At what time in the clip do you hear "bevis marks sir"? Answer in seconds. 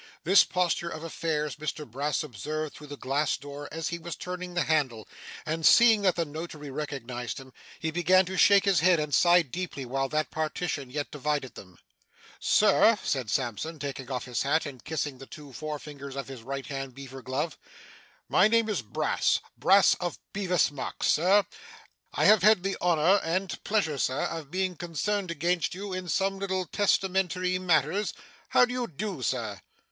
20.33-21.45